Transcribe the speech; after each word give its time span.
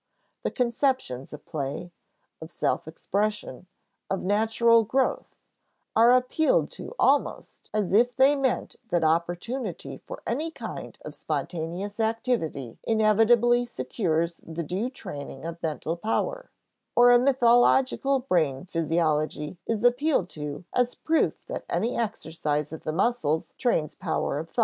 The 0.41 0.49
conceptions 0.49 1.31
of 1.31 1.45
play, 1.45 1.91
of 2.41 2.51
self 2.51 2.87
expression, 2.87 3.67
of 4.09 4.23
natural 4.23 4.83
growth, 4.83 5.35
are 5.95 6.11
appealed 6.11 6.71
to 6.71 6.95
almost 6.97 7.69
as 7.71 7.93
if 7.93 8.15
they 8.15 8.35
meant 8.35 8.77
that 8.89 9.03
opportunity 9.03 9.99
for 10.07 10.23
any 10.25 10.49
kind 10.49 10.97
of 11.05 11.13
spontaneous 11.13 11.99
activity 11.99 12.79
inevitably 12.83 13.63
secures 13.63 14.37
the 14.43 14.63
due 14.63 14.89
training 14.89 15.45
of 15.45 15.61
mental 15.61 15.95
power; 15.95 16.49
or 16.95 17.11
a 17.11 17.19
mythological 17.19 18.21
brain 18.21 18.65
physiology 18.65 19.59
is 19.67 19.83
appealed 19.83 20.29
to 20.29 20.65
as 20.73 20.95
proof 20.95 21.45
that 21.45 21.63
any 21.69 21.95
exercise 21.95 22.73
of 22.73 22.85
the 22.85 22.91
muscles 22.91 23.53
trains 23.59 23.93
power 23.93 24.39
of 24.39 24.49
thought. 24.49 24.59